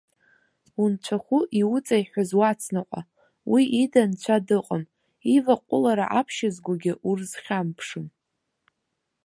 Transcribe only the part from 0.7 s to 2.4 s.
Унцәахәы иуҵаиҳәаз